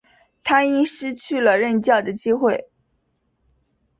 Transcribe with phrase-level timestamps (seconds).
[0.43, 2.67] 他因而失去了任教的机会。